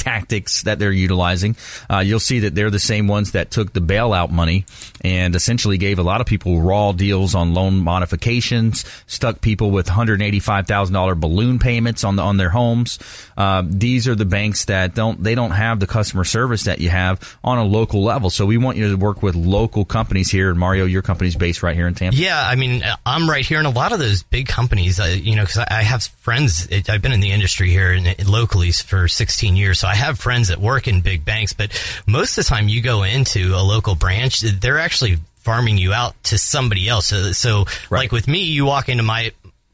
[0.00, 1.56] tactics that they're utilizing.
[1.88, 4.64] Uh, you'll see that they're the same ones that took the bailout money
[5.02, 9.86] and essentially gave a lot of people raw deals on loan modifications, stuck people with
[9.86, 12.98] $185,000 balloon payments on the, on their homes.
[13.36, 16.88] Uh, these are the banks that don't they don't have the customer service that you
[16.88, 18.30] have on a local level.
[18.30, 20.54] So we want you to work with local companies here.
[20.54, 22.16] Mario, your company's based right here in Tampa.
[22.16, 25.36] Yeah, I mean, I'm right here, and a lot of those big companies, uh, you
[25.36, 26.68] know, because I have friends.
[26.88, 30.48] I've been in the industry here and locally for 16 years, so I have friends
[30.48, 31.70] that work in big banks, but
[32.06, 36.14] most of the time you go into a local branch, they're actually farming you out
[36.24, 37.06] to somebody else.
[37.06, 38.00] So, so right.
[38.00, 39.32] like with me, you walk into my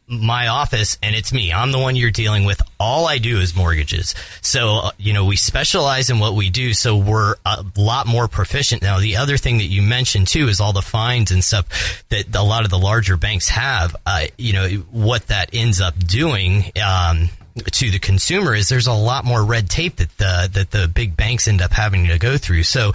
[0.08, 1.52] my office and it's me.
[1.52, 2.62] I'm the one you're dealing with.
[2.78, 4.14] All I do is mortgages.
[4.40, 6.74] So, uh, you know, we specialize in what we do.
[6.74, 9.00] So we're a lot more proficient now.
[9.00, 12.42] The other thing that you mentioned too is all the fines and stuff that a
[12.42, 13.96] lot of the larger banks have.
[14.06, 18.92] Uh, you know, what that ends up doing, um, to the consumer is there's a
[18.92, 22.36] lot more red tape that the that the big banks end up having to go
[22.36, 22.62] through.
[22.64, 22.92] So,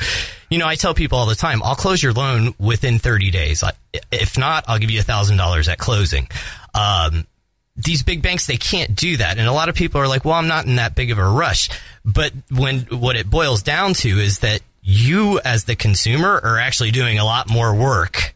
[0.50, 3.64] you know, I tell people all the time, I'll close your loan within 30 days.
[4.12, 6.28] If not, I'll give you a thousand dollars at closing.
[6.74, 7.26] Um,
[7.76, 10.36] these big banks they can't do that and a lot of people are like well
[10.36, 11.70] i'm not in that big of a rush
[12.04, 16.92] but when what it boils down to is that you as the consumer are actually
[16.92, 18.36] doing a lot more work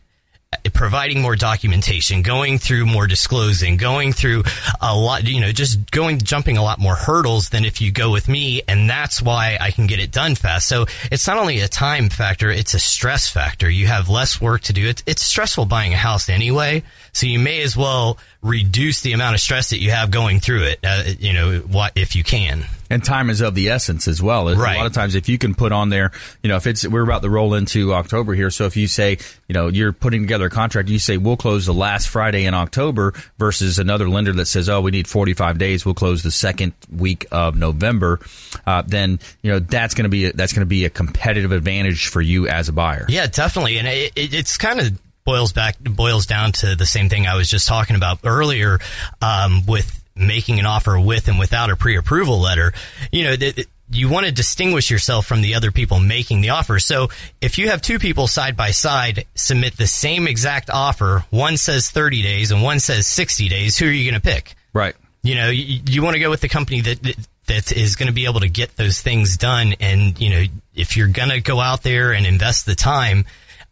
[0.74, 4.44] providing more documentation, going through more disclosing, going through
[4.82, 8.12] a lot, you know, just going, jumping a lot more hurdles than if you go
[8.12, 8.62] with me.
[8.68, 10.68] And that's why I can get it done fast.
[10.68, 13.70] So it's not only a time factor, it's a stress factor.
[13.70, 14.88] You have less work to do.
[14.88, 16.84] It's, it's stressful buying a house anyway.
[17.14, 20.64] So you may as well reduce the amount of stress that you have going through
[20.64, 22.64] it, uh, you know, what, if you can.
[22.88, 24.54] And time is of the essence as well.
[24.56, 24.76] Right.
[24.76, 26.12] A lot of times, if you can put on there,
[26.44, 29.18] you know, if it's we're about to roll into October here, so if you say,
[29.48, 32.54] you know, you're putting together a contract, you say we'll close the last Friday in
[32.54, 36.74] October versus another lender that says, oh, we need 45 days, we'll close the second
[36.96, 38.20] week of November.
[38.68, 41.52] Uh, then you know that's going to be a, that's going to be a competitive
[41.52, 43.08] advantage for you as a buyer.
[43.10, 47.10] Yeah, definitely, and it, it, it's kind of boils back boils down to the same
[47.10, 48.80] thing I was just talking about earlier
[49.22, 52.74] um, with making an offer with and without a pre-approval letter,
[53.12, 56.80] you know, th- you want to distinguish yourself from the other people making the offer.
[56.80, 57.10] So
[57.42, 61.92] if you have two people side by side submit the same exact offer, one says
[61.92, 64.56] 30 days and one says 60 days, who are you going to pick?
[64.74, 64.96] Right.
[65.22, 68.08] You know, you, you want to go with the company that, that that is going
[68.08, 69.76] to be able to get those things done.
[69.80, 73.26] And, you know, if you're going to go out there and invest the time,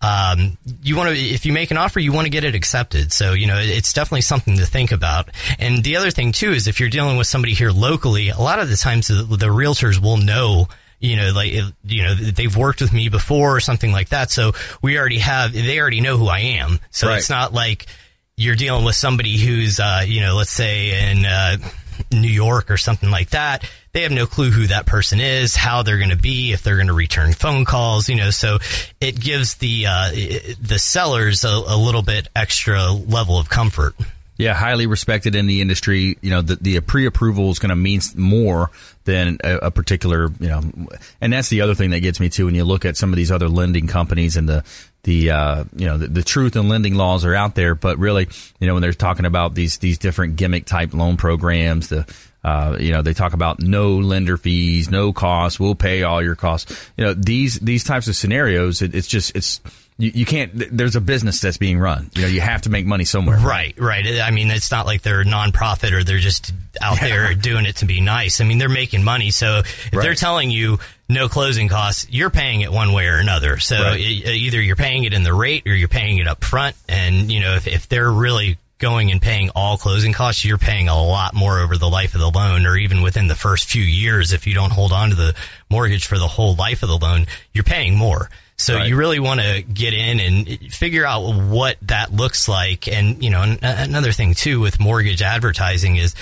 [0.04, 3.13] um, you want to, if you make an offer, you want to get it accepted.
[3.13, 5.30] So, you know, it's definitely something to think about.
[5.60, 8.60] And the other thing too is if you're dealing with somebody here locally, a lot
[8.60, 10.67] of the times the, the realtors will know
[11.00, 11.52] you know, like,
[11.84, 14.32] you know, they've worked with me before or something like that.
[14.32, 16.80] So we already have, they already know who I am.
[16.92, 17.17] So right.
[17.17, 17.88] it's not like
[18.38, 21.58] you're dealing with somebody who's, uh, you know, let's say in, uh,
[22.12, 25.83] New York or something like that, they have no clue who that person is, how
[25.83, 28.58] they're going to be, if they're going to return phone calls, you know, so
[29.00, 30.10] it gives the, uh,
[30.60, 33.96] the sellers a, a little bit extra level of comfort.
[34.35, 36.17] Yeah, highly respected in the industry.
[36.21, 38.71] You know, the, the pre-approval is going to mean more
[39.04, 40.62] than a, a, particular, you know,
[41.21, 42.48] and that's the other thing that gets me too.
[42.48, 44.63] When you look at some of these other lending companies and the,
[45.04, 48.27] the, uh, you know, the, the truth and lending laws are out there, but really,
[48.60, 52.08] you know, when they're talking about these, these different gimmick type loan programs, the,
[52.44, 55.60] uh, you know, they talk about no lender fees, no costs.
[55.60, 56.89] We'll pay all your costs.
[56.98, 59.62] You know, these these types of scenarios, it, it's just it's
[59.98, 60.52] you, you, can't.
[60.75, 62.10] There's a business that's being run.
[62.15, 63.37] You know, you have to make money somewhere.
[63.37, 64.19] Right, right.
[64.21, 67.08] I mean, it's not like they're a nonprofit or they're just out yeah.
[67.08, 68.41] there doing it to be nice.
[68.41, 69.29] I mean, they're making money.
[69.29, 70.02] So if right.
[70.02, 70.79] they're telling you
[71.10, 73.60] no closing costs, you're paying it one way or another.
[73.60, 74.00] So right.
[74.00, 76.75] it, either you're paying it in the rate or you're paying it up front.
[76.89, 80.90] And you know, if, if they're really going and paying all closing costs, you're paying
[80.90, 83.81] a lot more over the life of the loan or even within the first few
[83.81, 84.34] years.
[84.34, 85.34] If you don't hold on to the
[85.69, 88.29] mortgage for the whole life of the loan, you're paying more.
[88.58, 88.90] So right.
[88.90, 92.90] you really want to get in and figure out what that looks like.
[92.90, 96.13] And, you know, another thing too with mortgage advertising is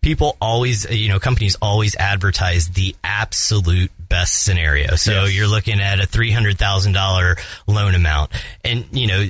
[0.00, 4.96] people always, you know, companies always advertise the absolute best scenario.
[4.96, 5.36] So yes.
[5.36, 7.38] you're looking at a $300,000
[7.68, 8.32] loan amount
[8.64, 9.24] and, you know,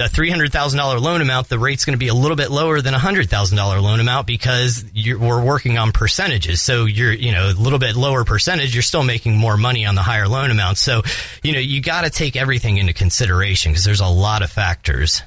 [0.00, 2.98] a $300,000 loan amount, the rate's going to be a little bit lower than a
[2.98, 6.62] $100,000 loan amount because we're working on percentages.
[6.62, 9.94] So you're, you know, a little bit lower percentage, you're still making more money on
[9.94, 10.78] the higher loan amount.
[10.78, 11.02] So,
[11.42, 15.22] you know, you got to take everything into consideration because there's a lot of factors.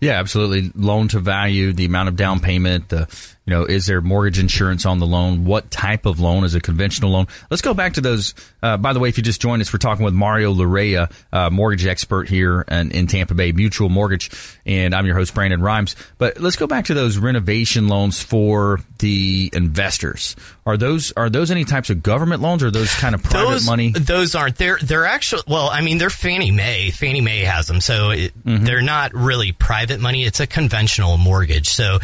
[0.00, 0.70] Yeah, absolutely.
[0.74, 3.08] Loan to value, the amount of down payment, the
[3.48, 5.46] you know, is there mortgage insurance on the loan?
[5.46, 7.28] What type of loan is a conventional loan?
[7.50, 8.34] Let's go back to those.
[8.62, 11.48] Uh, by the way, if you just joined us, we're talking with Mario Larrea, uh,
[11.48, 14.30] mortgage expert here in, in, Tampa Bay Mutual Mortgage,
[14.66, 15.96] and I'm your host Brandon Rhymes.
[16.18, 20.36] But let's go back to those renovation loans for the investors.
[20.66, 23.66] Are those are those any types of government loans or those kind of private those,
[23.66, 23.92] money?
[23.92, 24.56] Those aren't.
[24.56, 26.90] They're they're actually well, I mean, they're Fannie Mae.
[26.90, 28.66] Fannie Mae has them, so it, mm-hmm.
[28.66, 30.24] they're not really private money.
[30.24, 31.70] It's a conventional mortgage.
[31.70, 32.00] So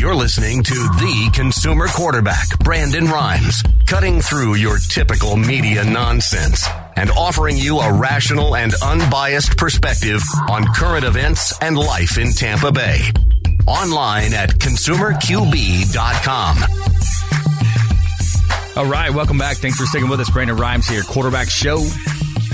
[0.09, 7.11] You're listening to the consumer quarterback, Brandon Rhymes, cutting through your typical media nonsense and
[7.11, 13.01] offering you a rational and unbiased perspective on current events and life in Tampa Bay.
[13.67, 16.57] Online at consumerqb.com.
[18.77, 19.59] All right, welcome back.
[19.59, 20.31] Thanks for sticking with us.
[20.31, 21.87] Brandon Rhymes here, quarterback show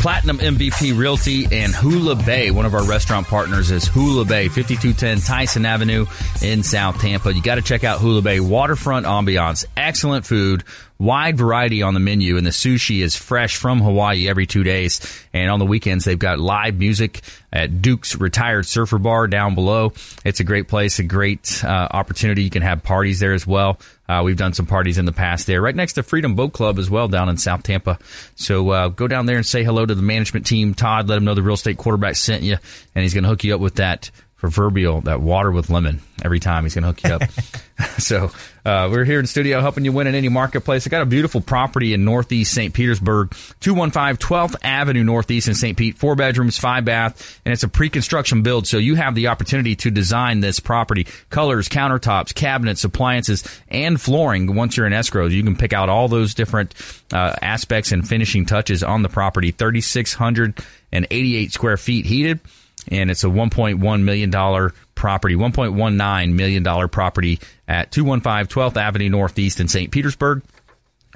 [0.05, 2.51] Platinum MVP Realty and Hula Bay.
[2.51, 6.05] One of our restaurant partners is Hula Bay, 5210 Tyson Avenue
[6.43, 7.33] in South Tampa.
[7.33, 8.39] You got to check out Hula Bay.
[8.39, 10.63] Waterfront ambiance, excellent food,
[10.99, 15.01] wide variety on the menu, and the sushi is fresh from Hawaii every two days.
[15.33, 17.21] And on the weekends, they've got live music
[17.53, 19.93] at Duke's Retired Surfer Bar down below.
[20.25, 22.43] It's a great place, a great uh, opportunity.
[22.43, 23.79] You can have parties there as well.
[24.09, 26.79] Uh, we've done some parties in the past there, right next to Freedom Boat Club
[26.79, 27.99] as well down in South Tampa.
[28.35, 30.75] So uh, go down there and say hello to the management team.
[30.75, 32.59] Todd, let him know the real estate quarterback sent you,
[32.95, 34.11] and he's going to hook you up with that
[34.45, 37.23] proverbial that water with lemon every time he's going to hook you up.
[37.99, 38.31] so
[38.67, 40.87] uh, we're here in studio helping you win in any marketplace.
[40.87, 42.75] I got a beautiful property in Northeast St.
[42.75, 45.79] Petersburg, 215 12th Avenue Northeast in St.
[45.79, 48.67] Pete, four bedrooms, five bath, and it's a pre-construction build.
[48.67, 54.55] So you have the opportunity to design this property, colors, countertops, cabinets, appliances, and flooring.
[54.55, 56.75] Once you're in escrow, you can pick out all those different
[57.15, 59.53] uh, aspects and finishing touches on the property.
[59.53, 62.41] 3,688 square feet heated
[62.89, 69.09] and it's a 1.1 million dollar property, 1.19 million dollar property at 215 12th Avenue
[69.11, 69.91] Northeast in St.
[69.91, 70.43] Petersburg.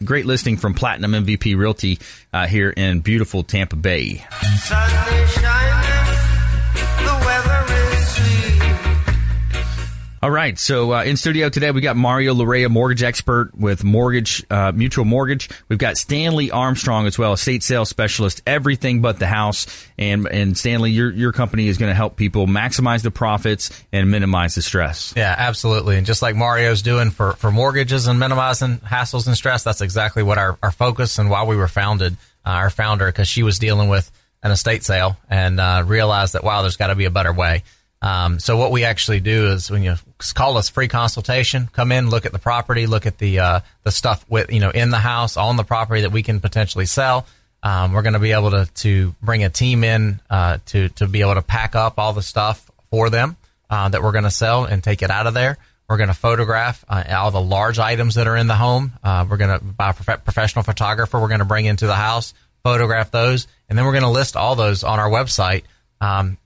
[0.04, 1.98] Great listing from Platinum MVP Realty
[2.32, 4.24] uh, here in beautiful Tampa Bay.
[10.20, 10.58] All right.
[10.58, 15.04] So uh, in studio today, we got Mario Larrea, mortgage expert with Mortgage uh, Mutual
[15.04, 15.48] Mortgage.
[15.68, 19.66] We've got Stanley Armstrong as well, estate sales specialist, everything but the house.
[19.96, 24.10] And and Stanley, your your company is going to help people maximize the profits and
[24.10, 25.14] minimize the stress.
[25.16, 25.96] Yeah, absolutely.
[25.96, 30.24] And just like Mario's doing for for mortgages and minimizing hassles and stress, that's exactly
[30.24, 32.16] what our our focus and why we were founded.
[32.44, 34.10] Uh, our founder, because she was dealing with
[34.42, 37.62] an estate sale and uh, realized that wow, there's got to be a better way.
[38.00, 39.96] Um, so what we actually do is when you
[40.34, 43.90] call us free consultation, come in, look at the property, look at the uh, the
[43.90, 47.26] stuff with you know in the house on the property that we can potentially sell.
[47.60, 51.08] Um, we're going to be able to to bring a team in uh, to to
[51.08, 53.36] be able to pack up all the stuff for them
[53.68, 55.58] uh, that we're going to sell and take it out of there.
[55.88, 58.92] We're going to photograph uh, all the large items that are in the home.
[59.02, 61.18] Uh, we're going to buy a prof- professional photographer.
[61.18, 64.36] We're going to bring into the house, photograph those, and then we're going to list
[64.36, 65.64] all those on our website
[66.00, 66.36] um,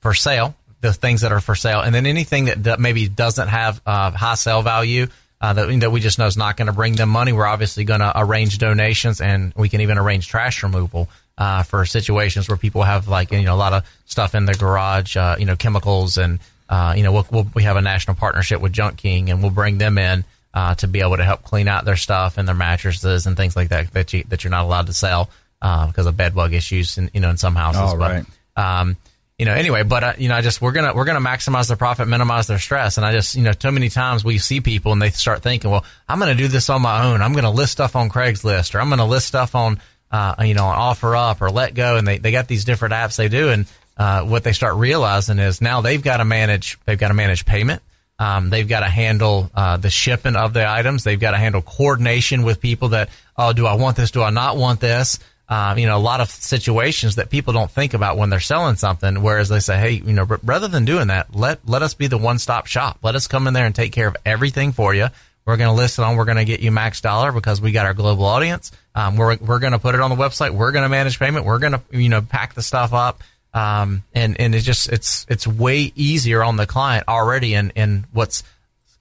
[0.00, 3.48] for sale the things that are for sale, and then anything that, that maybe doesn't
[3.48, 5.06] have uh, high sale value
[5.40, 7.32] uh, that, that we just know is not going to bring them money.
[7.32, 11.84] We're obviously going to arrange donations, and we can even arrange trash removal uh, for
[11.84, 15.36] situations where people have like you know a lot of stuff in their garage, uh,
[15.38, 18.72] you know chemicals, and uh, you know we'll, we'll, we have a national partnership with
[18.72, 20.24] Junk King, and we'll bring them in.
[20.54, 23.56] Uh, to be able to help clean out their stuff and their mattresses and things
[23.56, 25.30] like that that you that you're not allowed to sell
[25.62, 27.94] because of bed bug issues in you know in some houses.
[27.94, 28.26] Oh, right.
[28.54, 28.98] But, um,
[29.38, 31.76] you know, anyway, but uh, you know, I just we're gonna we're gonna maximize their
[31.76, 34.92] profit, minimize their stress, and I just you know, too many times we see people
[34.92, 37.22] and they start thinking, well, I'm gonna do this on my own.
[37.22, 39.80] I'm gonna list stuff on Craigslist or I'm gonna list stuff on
[40.12, 43.28] uh, you know, on OfferUp or Letgo, and they they got these different apps they
[43.28, 43.66] do, and
[43.96, 47.46] uh, what they start realizing is now they've got to manage they've got to manage
[47.46, 47.82] payment.
[48.18, 51.02] Um, they've got to handle uh, the shipping of the items.
[51.02, 54.12] They've got to handle coordination with people that, oh, do I want this?
[54.12, 55.18] Do I not want this?
[55.52, 58.76] Um, you know, a lot of situations that people don't think about when they're selling
[58.76, 59.20] something.
[59.22, 62.16] Whereas they say, hey, you know, rather than doing that, let let us be the
[62.16, 63.00] one stop shop.
[63.02, 65.08] Let us come in there and take care of everything for you.
[65.44, 66.16] We're going to list it on.
[66.16, 68.72] We're going to get you max dollar because we got our global audience.
[68.94, 70.52] Um, we're we're going to put it on the website.
[70.52, 71.44] We're going to manage payment.
[71.44, 73.22] We're going to you know pack the stuff up.
[73.52, 78.06] Um, and and it's just it's it's way easier on the client already in in
[78.10, 78.42] what's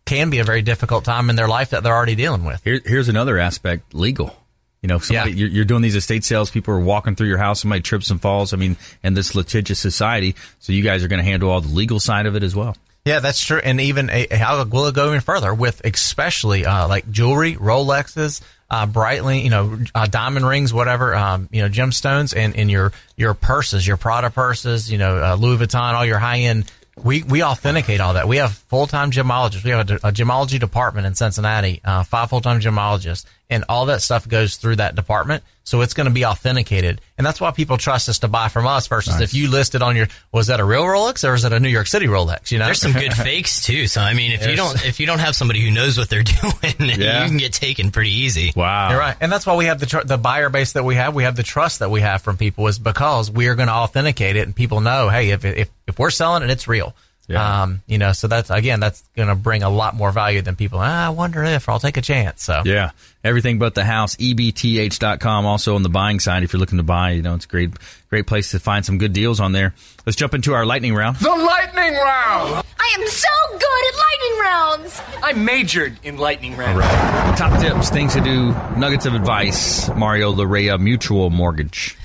[0.03, 2.61] can be a very difficult time in their life that they're already dealing with.
[2.65, 4.35] Here, here's another aspect: legal.
[4.81, 5.37] You know, somebody, yeah.
[5.37, 6.49] you're, you're, doing these estate sales.
[6.49, 7.61] People are walking through your house.
[7.61, 8.51] Somebody trips and falls.
[8.51, 11.73] I mean, in this litigious society, so you guys are going to handle all the
[11.73, 12.75] legal side of it as well.
[13.05, 13.59] Yeah, that's true.
[13.63, 18.87] And even how will it go even further with especially uh, like jewelry, Rolexes, uh,
[18.87, 23.33] Breitling, you know, uh, diamond rings, whatever, um, you know, gemstones, and, and your your
[23.33, 26.71] purses, your Prada purses, you know, uh, Louis Vuitton, all your high end
[27.03, 28.27] we we authenticate all that.
[28.27, 29.63] We have full time gemologists.
[29.63, 33.87] We have a, a, gemology department in Cincinnati, uh, five full time gemologists, and all
[33.87, 35.43] that stuff goes through that department.
[35.63, 38.65] So it's going to be authenticated, and that's why people trust us to buy from
[38.65, 39.21] us versus nice.
[39.21, 41.69] if you listed on your was that a real Rolex or is it a New
[41.69, 42.51] York City Rolex?
[42.51, 43.85] You know, there's some good fakes too.
[43.85, 46.23] So I mean, if you don't if you don't have somebody who knows what they're
[46.41, 47.21] doing, yeah.
[47.21, 48.51] you can get taken pretty easy.
[48.55, 50.95] Wow, you're right, and that's why we have the tr- the buyer base that we
[50.95, 51.13] have.
[51.13, 53.73] We have the trust that we have from people is because we are going to
[53.73, 56.95] authenticate it, and people know, hey, if if if we're selling it, it's real.
[57.31, 57.63] Yeah.
[57.63, 60.55] Um, you know, so that's again, that's going to bring a lot more value than
[60.55, 60.79] people.
[60.79, 62.43] Ah, I wonder if I'll take a chance.
[62.43, 62.91] So yeah,
[63.23, 64.15] everything but the house.
[64.17, 65.45] ebth.com.
[65.45, 67.71] Also on the buying side, if you're looking to buy, you know, it's a great,
[68.09, 69.73] great place to find some good deals on there.
[70.05, 71.17] Let's jump into our lightning round.
[71.17, 72.65] The lightning round.
[72.79, 75.01] I am so good at lightning rounds.
[75.23, 76.79] I majored in lightning rounds.
[76.79, 77.37] Right.
[77.37, 79.89] Top tips, things to do, nuggets of advice.
[79.89, 81.97] Mario Larrea Mutual Mortgage.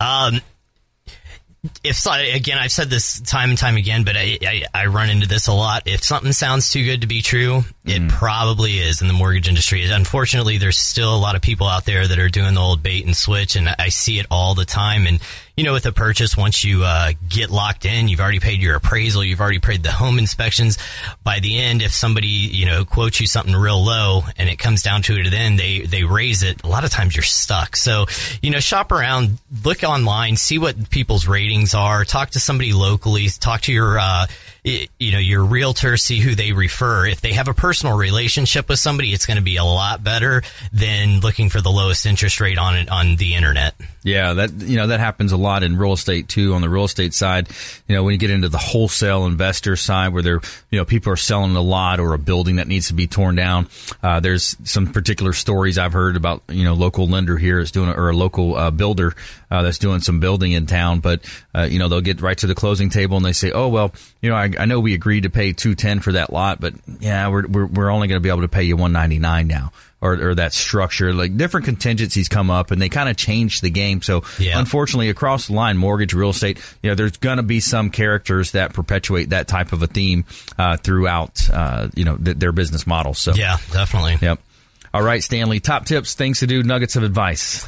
[0.00, 0.40] Um,
[1.84, 5.28] if again, I've said this time and time again, but I, I, I, run into
[5.28, 5.84] this a lot.
[5.86, 8.08] If something sounds too good to be true, it mm.
[8.08, 9.84] probably is in the mortgage industry.
[9.84, 13.06] Unfortunately, there's still a lot of people out there that are doing the old bait
[13.06, 15.06] and switch, and I see it all the time.
[15.06, 15.20] And
[15.56, 18.76] you know, with a purchase, once you uh, get locked in, you've already paid your
[18.76, 20.78] appraisal, you've already paid the home inspections.
[21.22, 24.82] By the end, if somebody you know quotes you something real low, and it comes
[24.82, 26.64] down to it, then they they raise it.
[26.64, 27.76] A lot of times you're stuck.
[27.76, 28.06] So
[28.40, 33.28] you know, shop around, look online, see what people's ratings are, talk to somebody locally,
[33.28, 34.26] talk to your uh,
[34.64, 37.06] you know, your realtor, see who they refer.
[37.06, 40.42] If they have a personal relationship with somebody, it's going to be a lot better
[40.72, 43.74] than looking for the lowest interest rate on it on the internet.
[44.04, 46.54] Yeah, that you know that happens a lot in real estate too.
[46.54, 47.48] On the real estate side,
[47.86, 50.40] you know when you get into the wholesale investor side, where they're
[50.70, 53.36] you know people are selling a lot or a building that needs to be torn
[53.36, 53.68] down.
[54.02, 57.90] Uh, there's some particular stories I've heard about you know local lender here is doing
[57.90, 59.14] or a local uh, builder
[59.52, 62.48] uh, that's doing some building in town, but uh, you know they'll get right to
[62.48, 65.22] the closing table and they say, oh well, you know I, I know we agreed
[65.22, 68.22] to pay two ten for that lot, but yeah we're we're, we're only going to
[68.22, 71.12] be able to pay you one ninety nine now or, or that structure.
[71.14, 74.02] Like different contingencies come up and they kind of change the game.
[74.02, 74.58] So Yeah.
[74.58, 78.50] unfortunately, across the line, mortgage, real estate, you know, there's going to be some characters
[78.52, 80.24] that perpetuate that type of a theme
[80.58, 83.14] uh, throughout, uh, you know, th- their business model.
[83.14, 84.16] So Yeah, definitely.
[84.20, 84.40] Yep.
[84.92, 85.60] All right, Stanley.
[85.60, 87.64] Top tips, things to do, nuggets of advice.